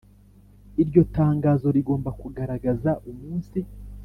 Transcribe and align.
iryo 0.81 1.01
tangazo 1.17 1.67
rigomba 1.75 2.09
kugaragaza 2.21 2.91
umunsi 3.11 3.59